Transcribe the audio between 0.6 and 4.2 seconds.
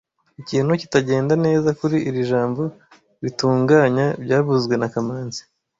kitagenda neza kuri iri jambo ritunganya